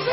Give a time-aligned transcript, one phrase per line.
[0.00, 0.06] 你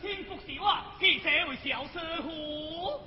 [0.00, 3.00] 天福寿我，记者为小师傅。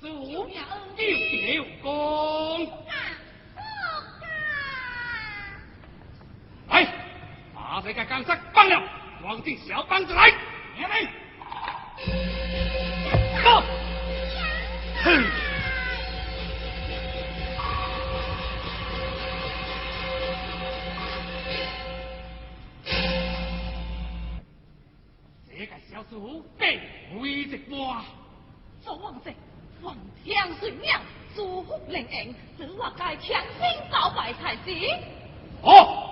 [0.00, 0.48] 师傅，有
[0.96, 1.64] 爹有。
[6.68, 6.86] 来，
[7.54, 8.82] 把这个钢丝关了，
[9.22, 10.28] 往进小班子来，
[10.78, 11.02] 来来，
[13.42, 13.75] 走。
[26.16, 26.80] 主给
[27.20, 27.94] 为一波，
[28.82, 29.30] 周王者，
[29.82, 29.94] 皇
[30.24, 30.90] 天水命，
[31.34, 34.98] 祝福灵恩，此话该强行告白才行。
[35.60, 36.05] 哦。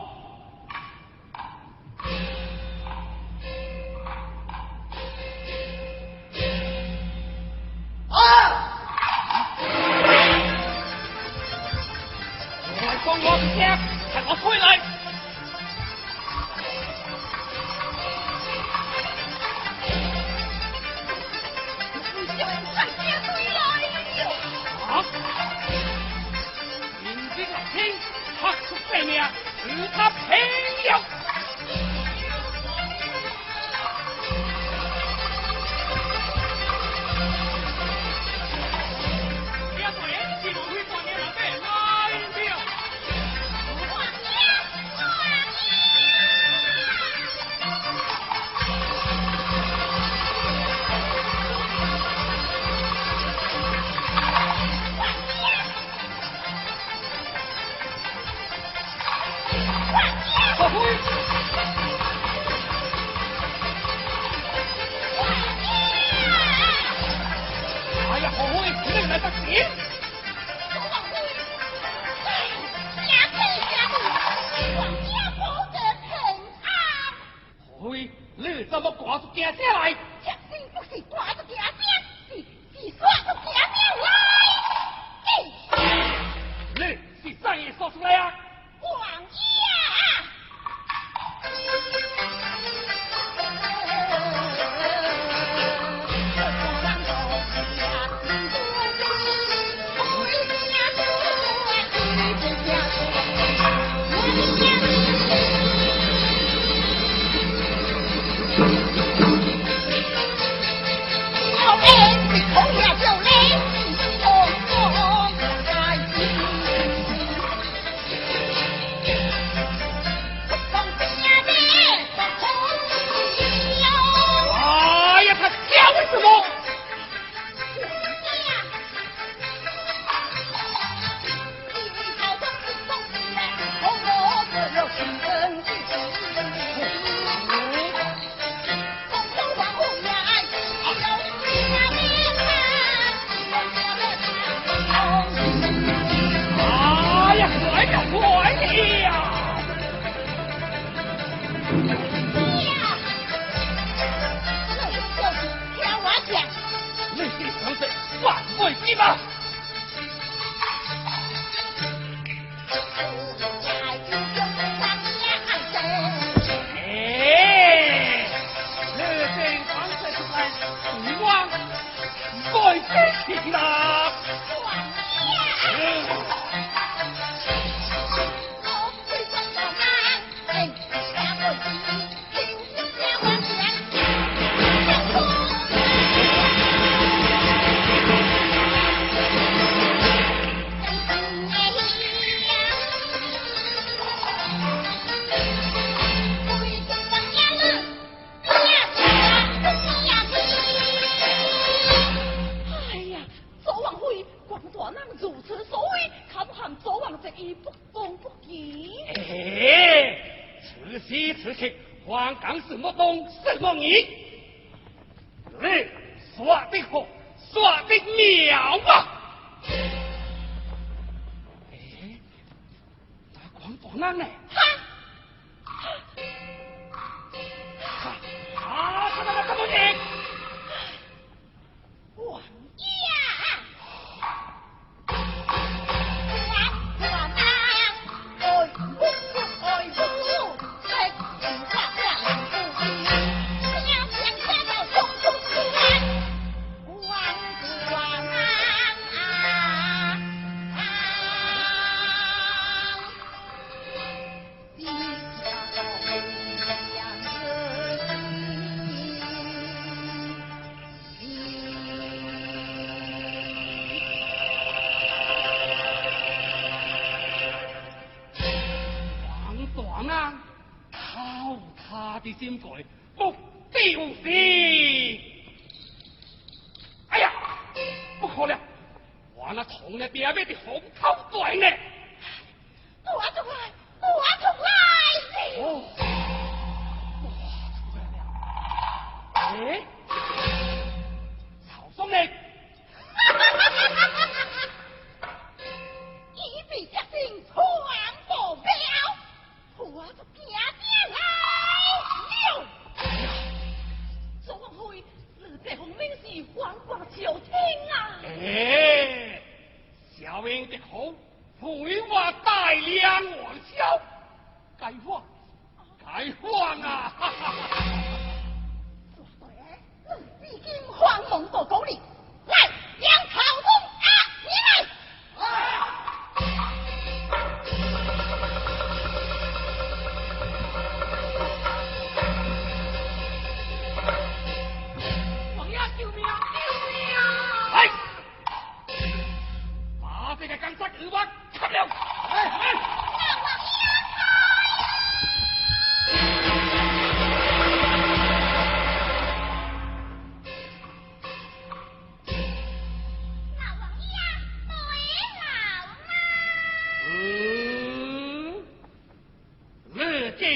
[223.74, 224.30] 你不能来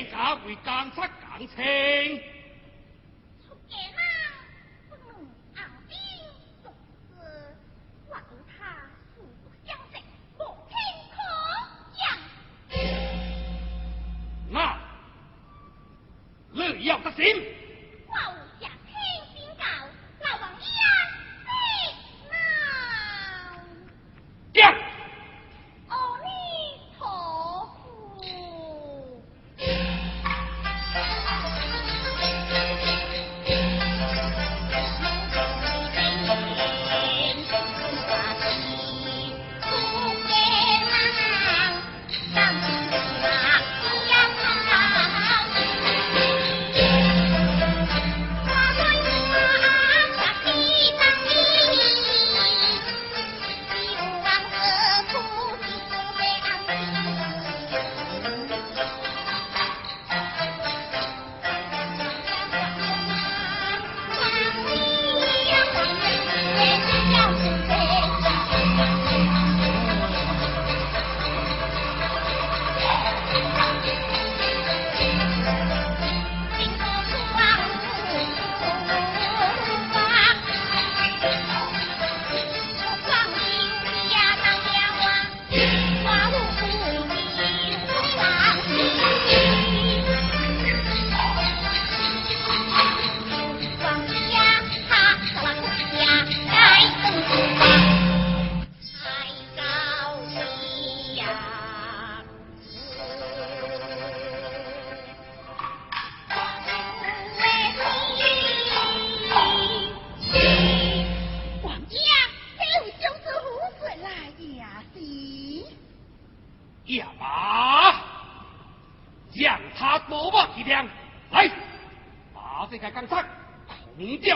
[0.06, 2.38] 家为干杀干清，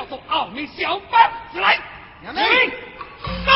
[0.02, 1.78] 调到后面小班子来，
[2.22, 2.42] 娘们
[3.46, 3.52] 走。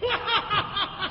[0.00, 1.10] 哈哈哈哈哈！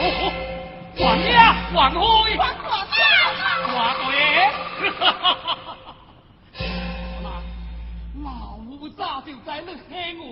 [0.00, 0.32] 哦，
[0.98, 1.36] 王爷，
[1.74, 2.36] 王辉，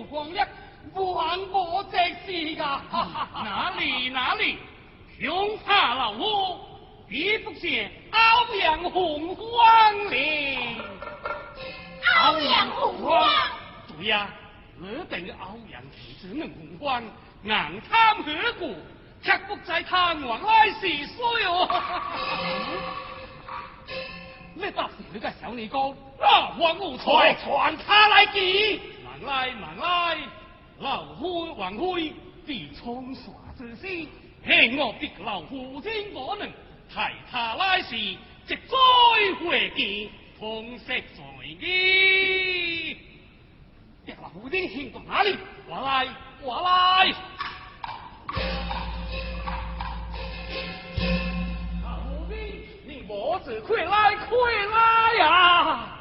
[0.09, 0.45] 光烈，
[0.93, 2.81] 还我这事噶！
[3.33, 4.57] 哪里哪里，
[5.19, 6.59] 凶杀老夫，
[7.07, 10.77] 必不是欧阳洪荒哩。
[12.25, 13.29] 欧阳洪荒，
[13.97, 14.29] 对呀，
[14.81, 17.03] 我等于欧阳其子能洪荒，
[17.43, 18.75] 硬贪何故？
[19.21, 21.67] 却不在他往来是谁哦？
[24.53, 28.79] 你倒是你个小尼姑，那我无才传他来见。
[29.21, 30.17] 慢来慢来，
[30.79, 32.13] 老夫王辉
[32.45, 33.87] 必冲耍之事，
[34.45, 36.95] 恨我的老夫亲不能替
[37.31, 37.95] 他来时，
[38.45, 38.77] 即再
[39.39, 42.97] 会见，同色在意。
[44.05, 45.35] 这老夫的行到哪里？
[45.67, 46.07] 我来，
[46.41, 47.13] 我来。
[51.83, 51.99] 老
[52.29, 52.37] 兵，
[52.85, 55.96] 你脖子快来，快来呀！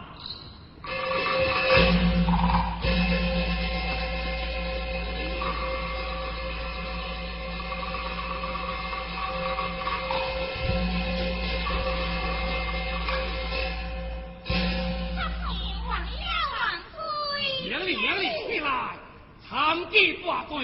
[19.87, 20.57] 参见大罪。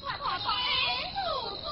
[0.00, 0.44] 大大大，
[1.14, 1.66] 恕罪。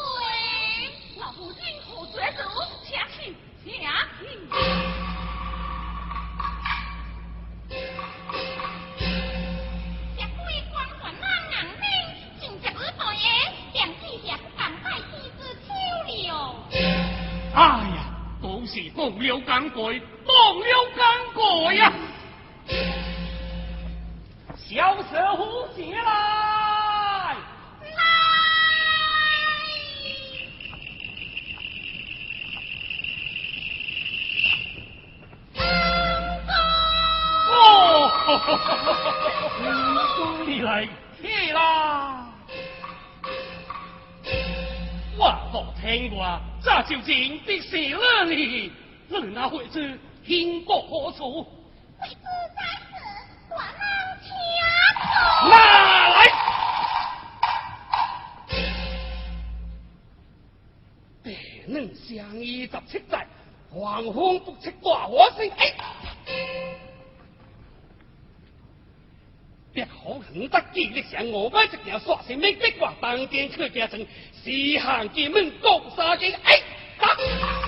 [1.21, 2.43] 老夫今何罪主？
[2.85, 3.71] 且听，且
[4.19, 4.23] 听。
[10.17, 11.83] 这鬼光环那硬兵，
[12.41, 13.23] 正接日大爷，
[13.73, 15.69] 便记下港带妻子秋
[16.33, 16.33] 了。
[17.55, 17.59] 哎
[17.95, 17.99] 呀，
[18.43, 20.99] 都是动了奸鬼，动了奸
[21.35, 21.93] 鬼呀！
[24.67, 26.03] 小蛇虎起来！
[26.03, 27.37] 来
[37.51, 38.11] 哦，
[40.17, 40.89] 终于来
[41.21, 42.27] 气啦！
[45.19, 48.73] 我不听话，这就真的是哪里？
[49.09, 51.47] 你那会子天国何处？
[61.95, 63.27] 相依十七载，
[63.71, 65.51] 黄昏不测大我心。
[65.57, 65.75] 哎！
[69.73, 73.99] 别好很得记力上我们这条刷新命的话，当天去变成，
[74.33, 76.33] 四行见门攻杀剑。
[76.45, 76.63] 哎！
[76.97, 77.64] 打！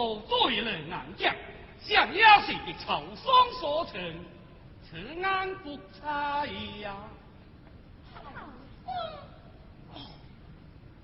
[0.00, 1.34] 路对了南疆，
[1.78, 4.00] 想也是朝霜所成，
[4.82, 6.46] 此安不差
[6.80, 6.96] 呀。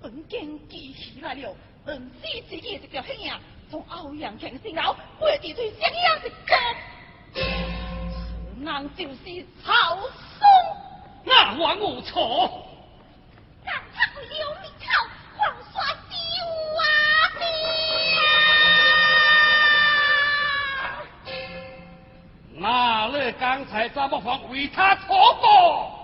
[0.00, 1.54] 本经记起来了，
[1.84, 3.38] 恩师自己一条兄啊，
[3.70, 6.56] 从欧阳城先老，背地对想样一个，
[7.34, 7.40] 此
[8.64, 10.40] 人就是曹嵩。
[11.22, 12.66] 那还无错。
[13.62, 14.68] 敢他为了密
[22.58, 25.95] 那你刚才怎么还为他错过？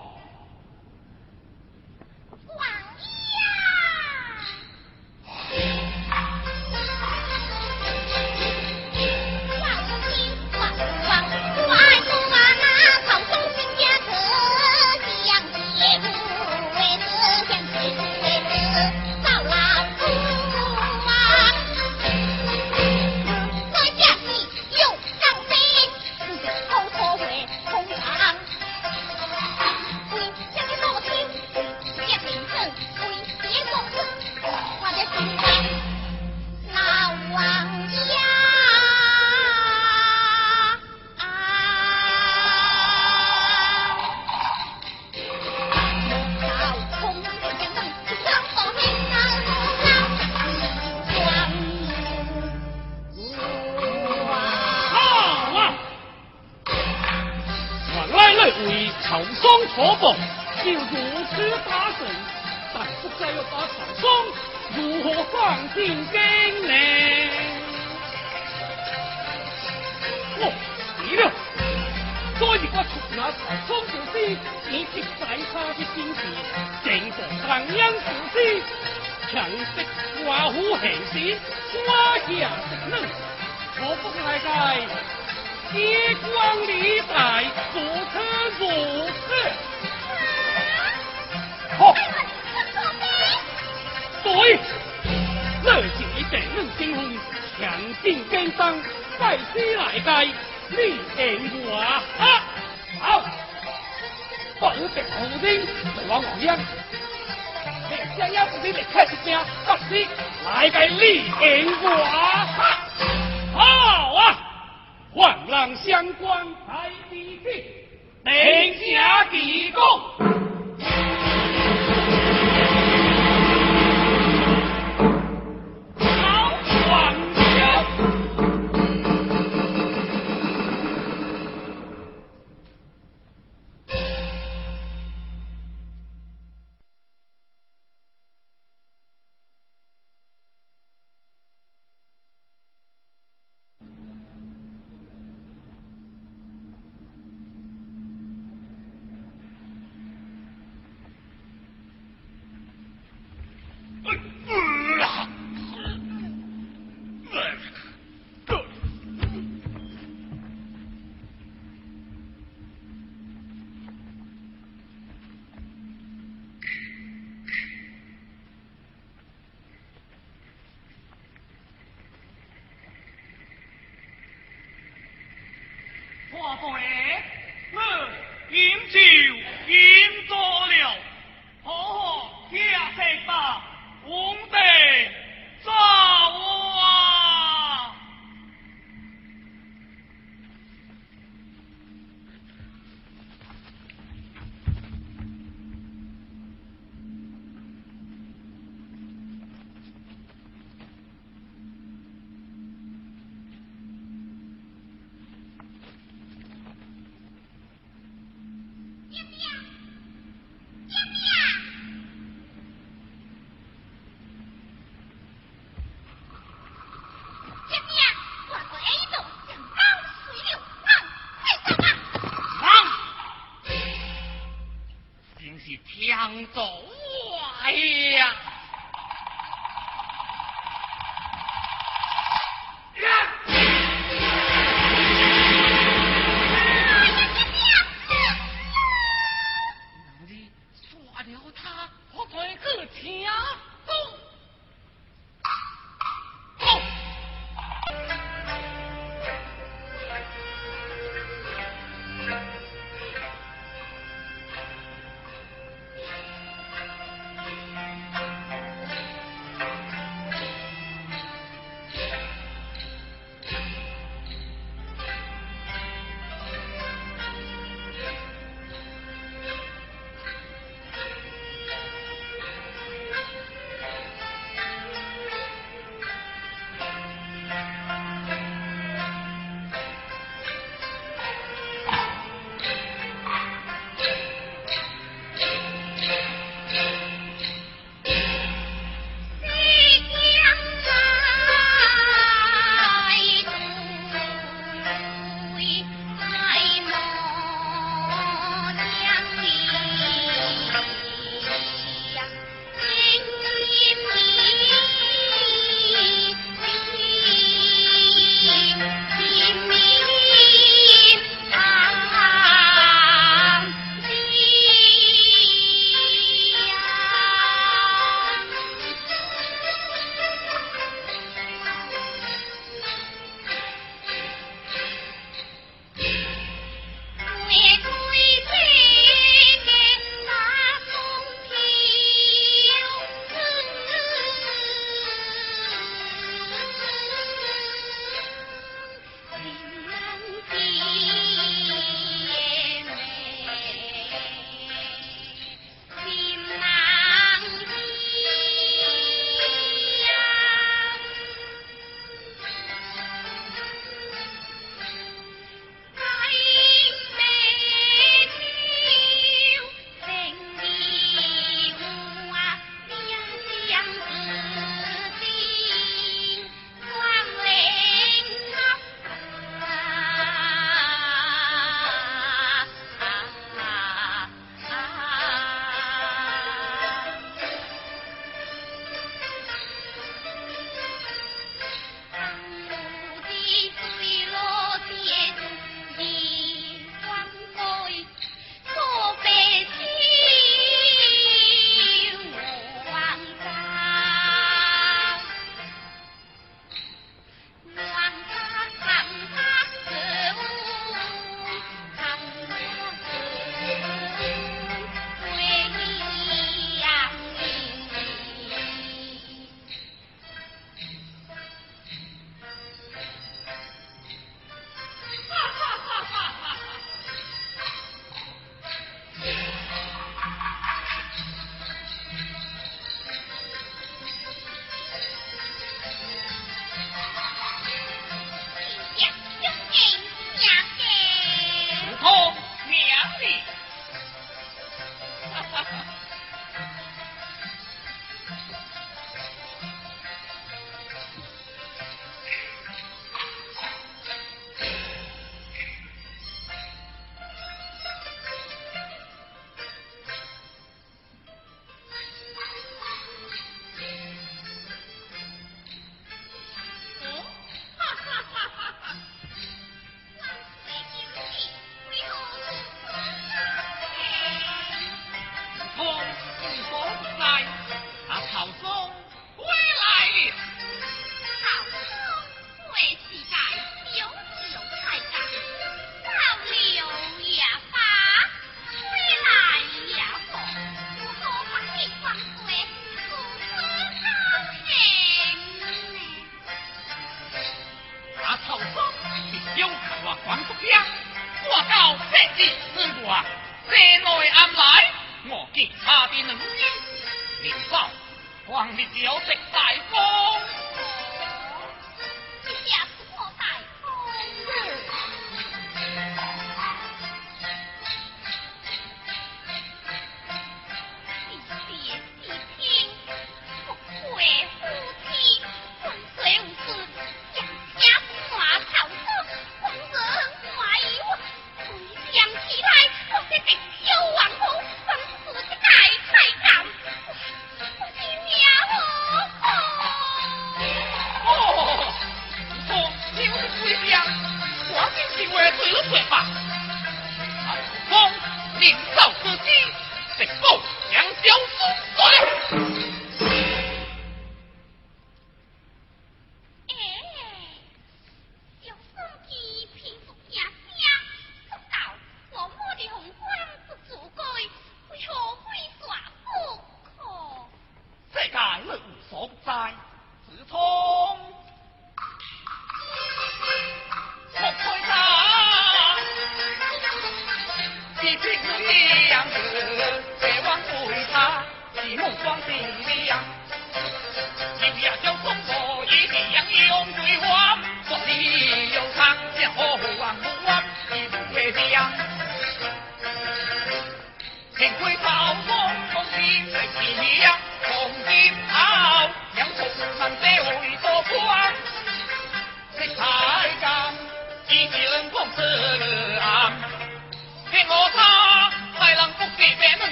[176.63, 177.02] 回。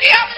[0.00, 0.37] 两。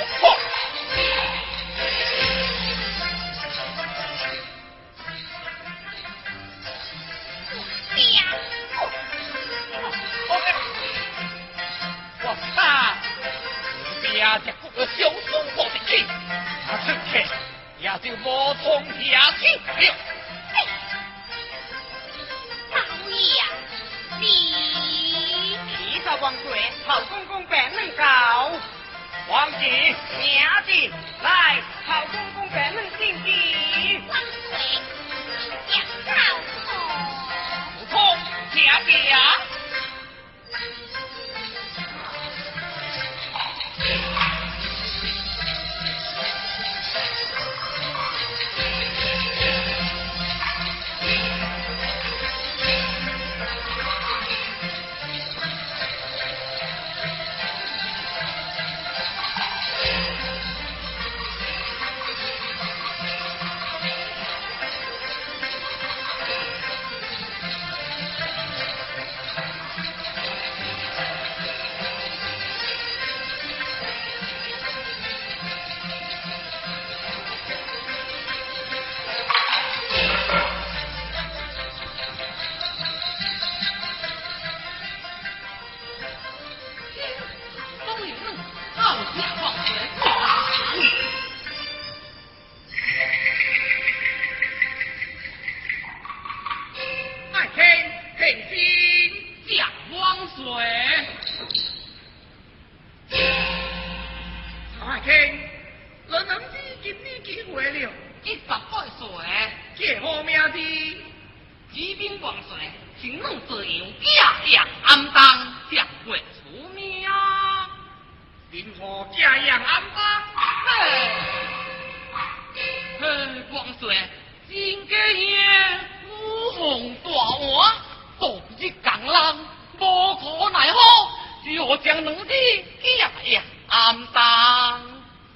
[131.82, 134.80] 将两字记呀呀暗当。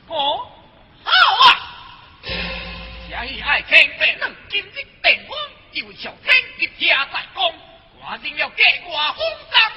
[0.09, 0.51] 哦，
[1.03, 1.11] 好
[1.45, 1.47] 啊！
[3.09, 5.39] 想以爱卿这两今日订婚，
[5.87, 7.53] 位上天一家再讲，
[8.01, 9.73] 我定要给我封赏。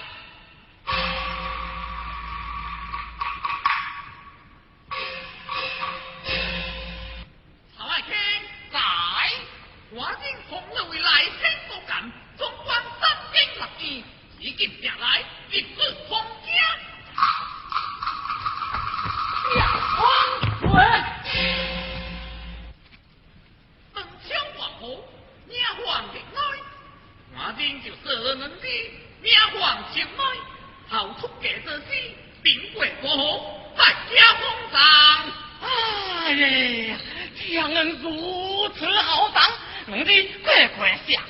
[9.89, 11.31] 我今从两位来兄
[11.69, 14.03] 都敢，纵观三经六义，
[14.37, 16.36] 已经别来一次通。
[30.97, 33.21] 老出格之事，并贵过好，
[33.77, 34.41] 百家荒
[34.71, 34.79] 唐。
[35.61, 36.97] 哎呀，
[37.37, 37.71] 既然
[38.01, 39.51] 如此豪爽，
[39.89, 41.21] 我得乖乖下。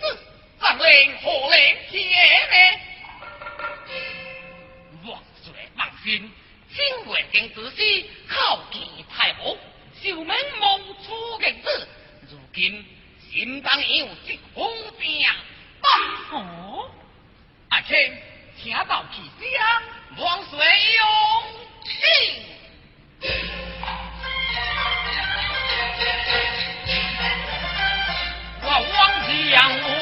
[0.00, 0.18] 子
[0.58, 0.66] 怎
[1.22, 1.54] 何能
[1.90, 1.94] 去？
[5.04, 6.32] 王帅放心，
[6.74, 9.56] 新环境之师，浩气太豪，
[10.02, 11.88] 秀明无出英子。
[12.30, 12.84] 如今
[13.30, 15.22] 新榜样一公平，
[15.80, 15.88] 大
[16.28, 16.90] 河
[17.68, 19.82] 阿，请到去将
[20.18, 21.02] 王水勇
[21.84, 23.49] 请。
[29.30, 29.99] 一样。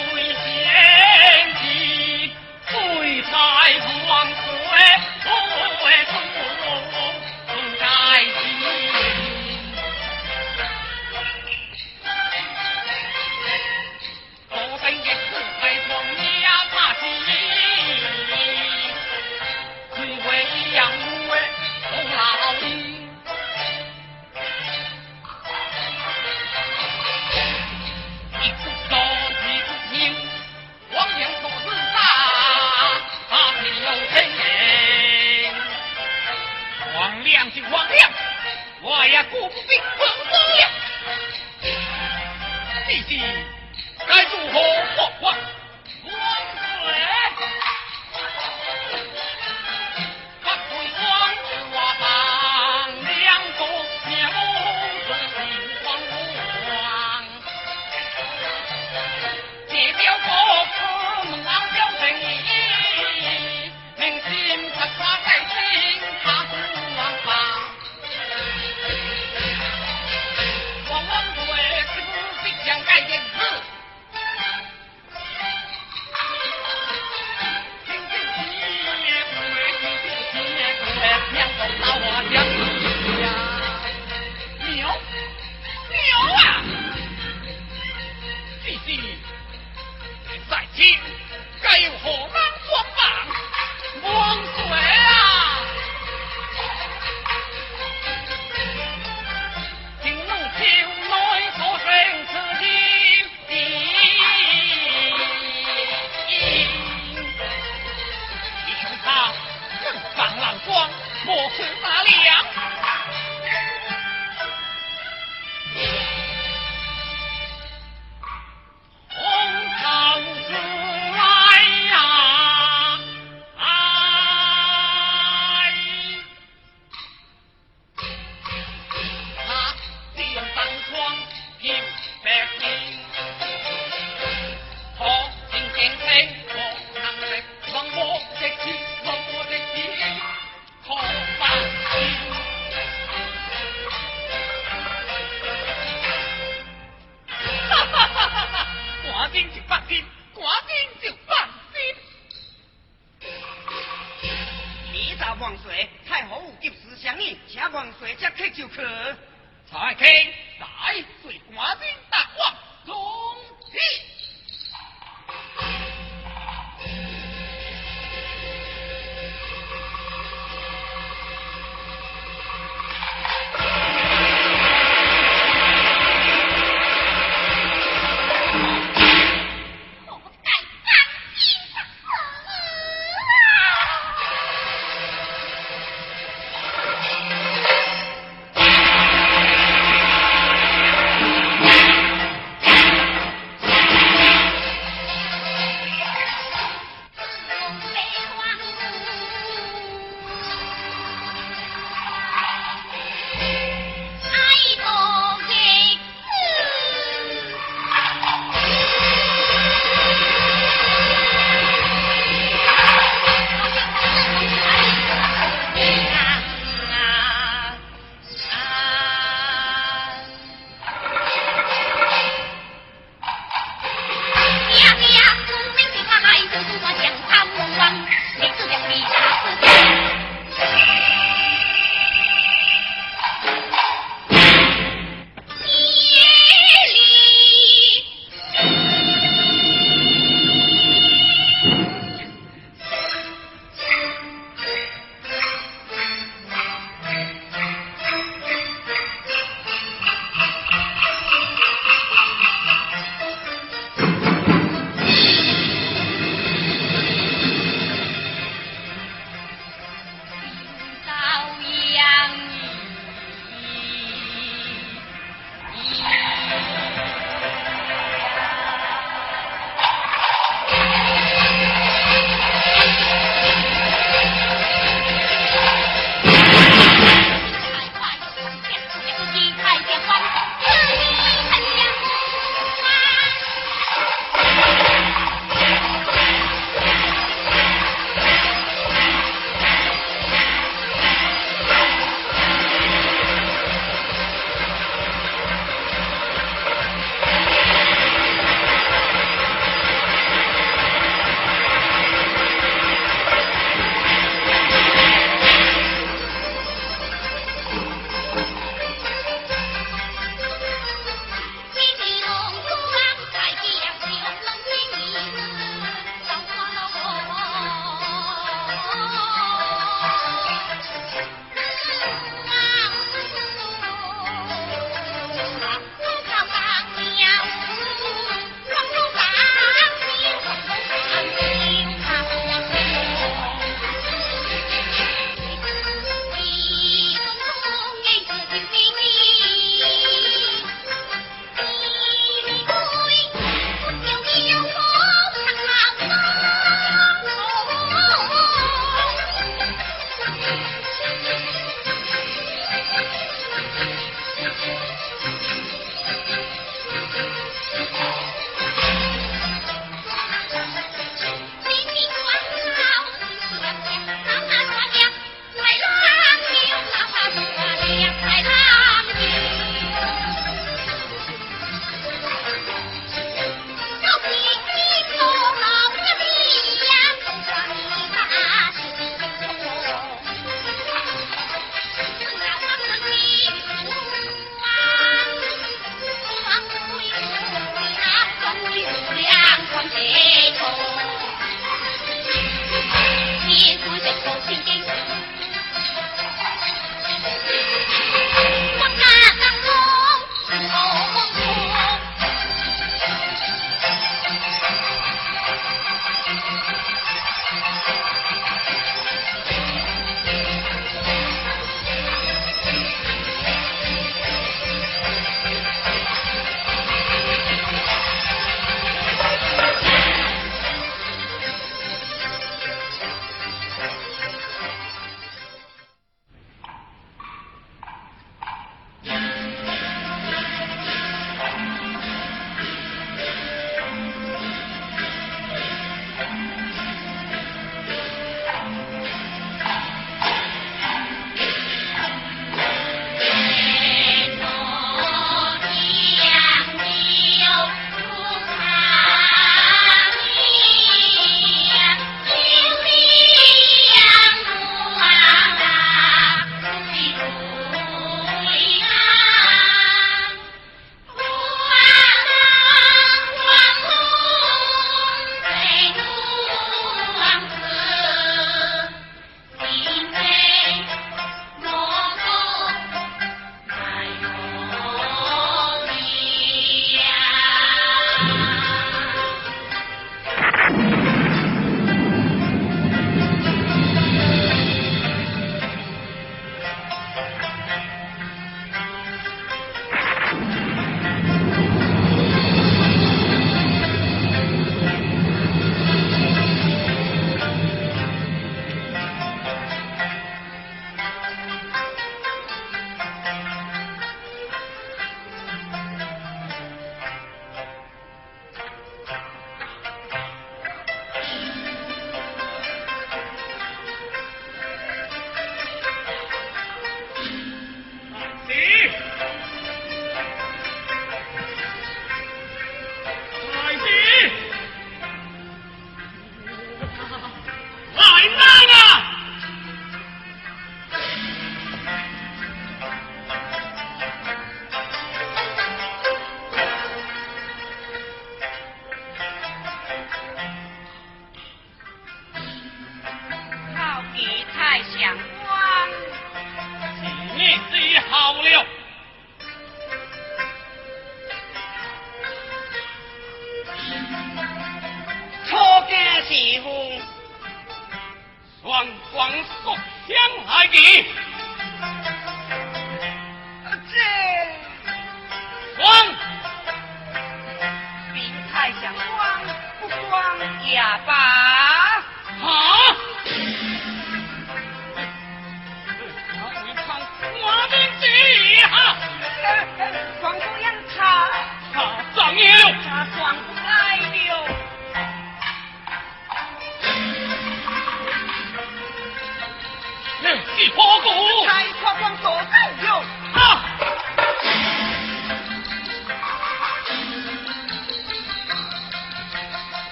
[39.09, 39.37] 呀，姑。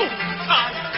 [0.00, 0.08] 公
[0.46, 0.89] 开，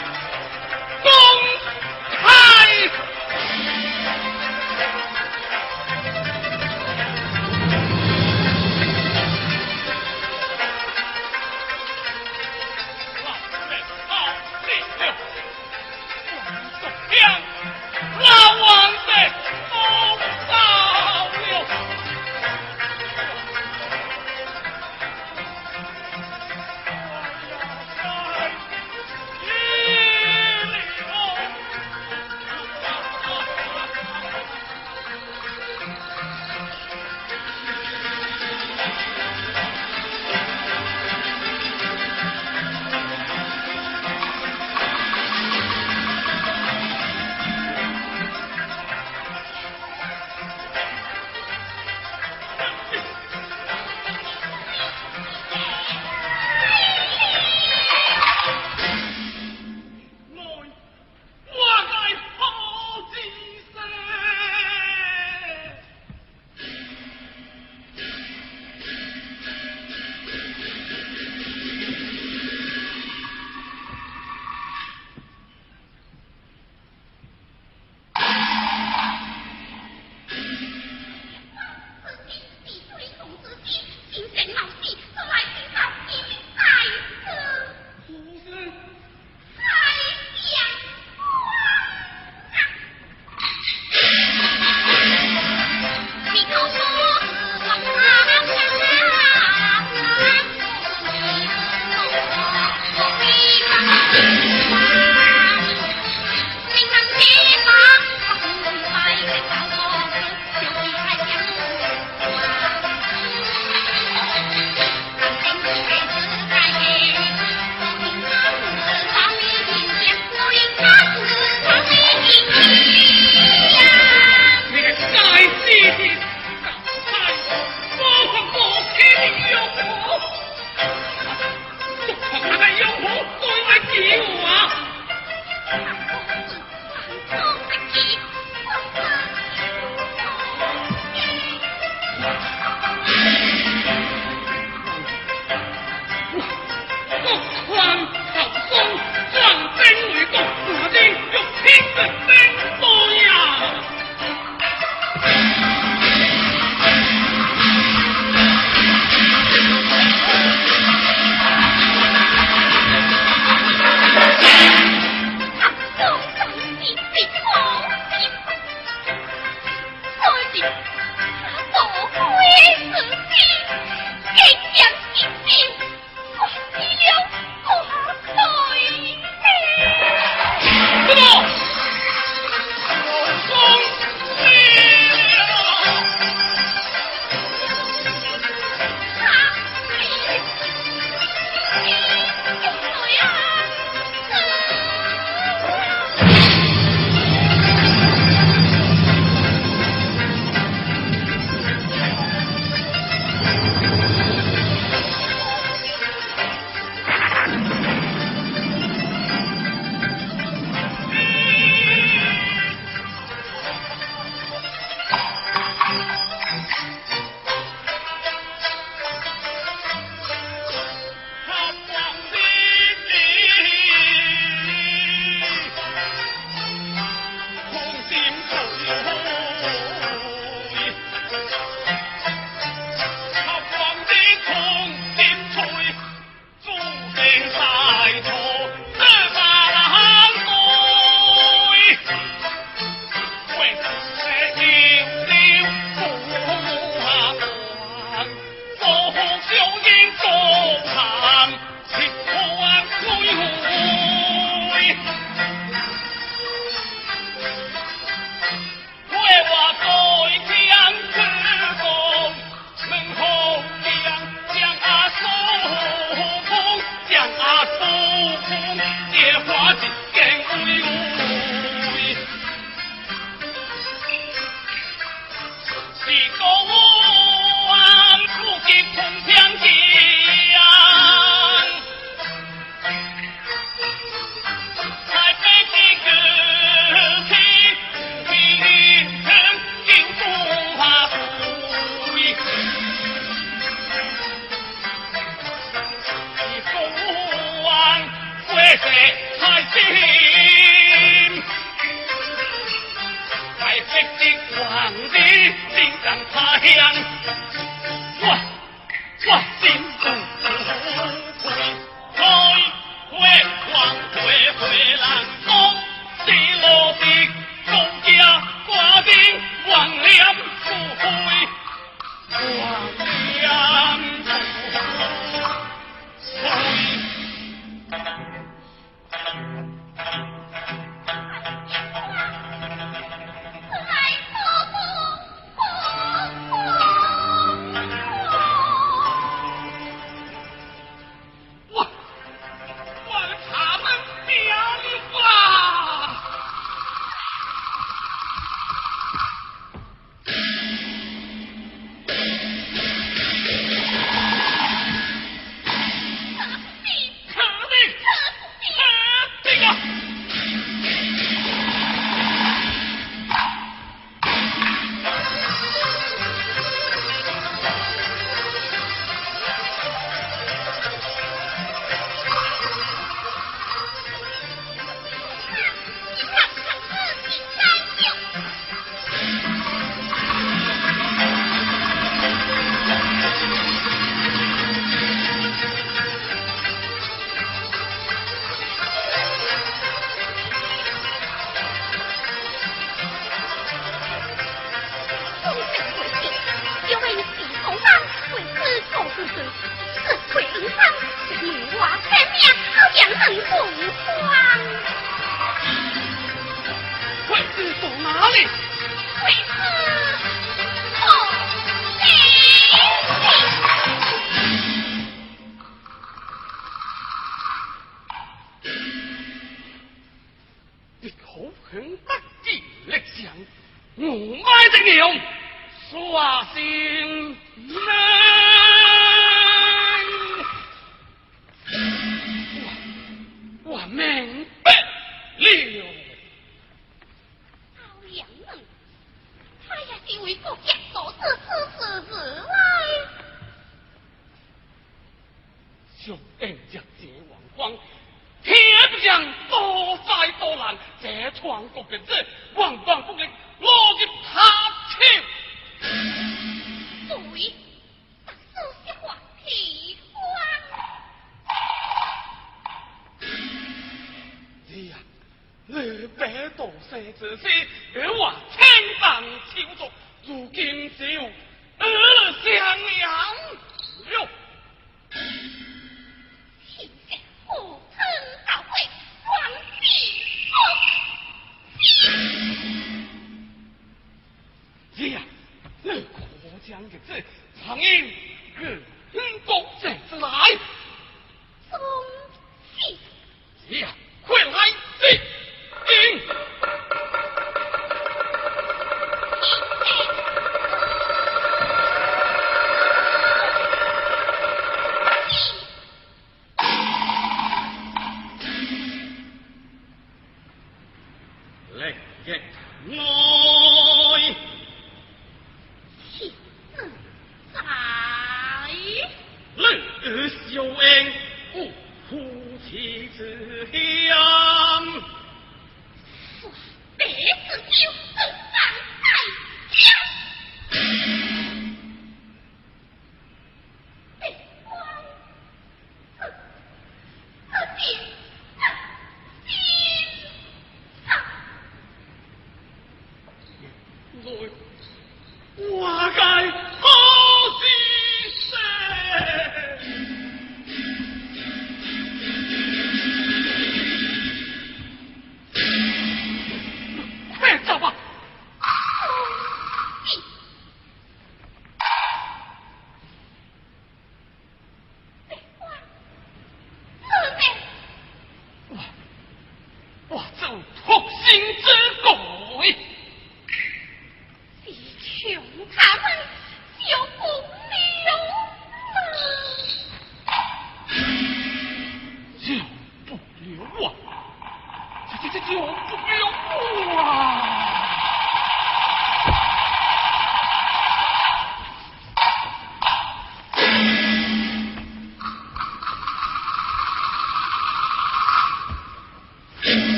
[407.29, 407.43] 快
[407.81, 408.29] 走吧！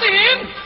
[0.00, 0.59] 见